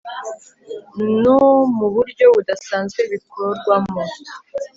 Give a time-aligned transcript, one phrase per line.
[1.21, 1.37] nu
[1.77, 3.99] muburyo budasanzwe bikorwamo